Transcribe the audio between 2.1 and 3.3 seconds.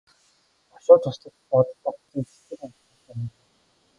сэтгэл гонсгор сууна.